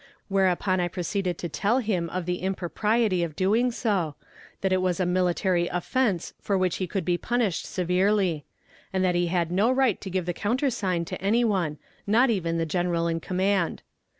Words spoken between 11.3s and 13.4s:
one, not even the general in